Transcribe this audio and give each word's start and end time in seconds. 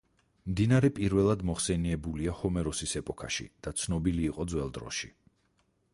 მდინარე 0.51 0.89
პირველად 0.99 1.43
მოხსენებულია 1.49 2.35
ჰომეროსის 2.41 2.97
ეპოქაში 3.03 3.45
და 3.67 3.75
ცნობილი 3.83 4.29
იყო 4.33 4.51
ძველ 4.55 4.77
დროში. 4.79 5.15